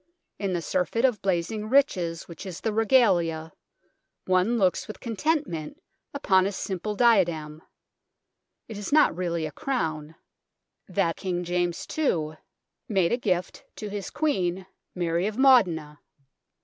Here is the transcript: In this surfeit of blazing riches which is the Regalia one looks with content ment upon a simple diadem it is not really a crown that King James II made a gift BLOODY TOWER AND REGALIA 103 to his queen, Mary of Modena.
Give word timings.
In 0.39 0.53
this 0.53 0.65
surfeit 0.65 1.05
of 1.05 1.21
blazing 1.21 1.69
riches 1.69 2.27
which 2.27 2.43
is 2.43 2.61
the 2.61 2.73
Regalia 2.73 3.53
one 4.25 4.57
looks 4.57 4.87
with 4.87 4.99
content 4.99 5.45
ment 5.45 5.79
upon 6.11 6.47
a 6.47 6.51
simple 6.51 6.95
diadem 6.95 7.61
it 8.67 8.79
is 8.79 8.91
not 8.91 9.15
really 9.15 9.45
a 9.45 9.51
crown 9.51 10.15
that 10.87 11.17
King 11.17 11.43
James 11.43 11.85
II 11.95 12.31
made 12.89 13.11
a 13.11 13.15
gift 13.17 13.63
BLOODY 13.75 13.75
TOWER 13.75 13.85
AND 13.85 13.85
REGALIA 13.85 13.89
103 13.89 13.89
to 13.89 13.95
his 13.95 14.09
queen, 14.09 14.65
Mary 14.95 15.27
of 15.27 15.37
Modena. 15.37 15.99